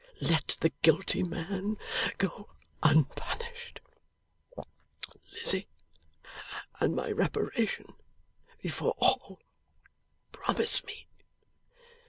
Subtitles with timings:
[0.21, 1.77] Let the guilty man
[2.17, 2.47] go
[2.81, 3.81] unpunished.
[5.31, 5.67] Lizzie
[6.79, 7.93] and my reparation
[8.63, 9.41] before all!
[10.31, 11.05] Promise me!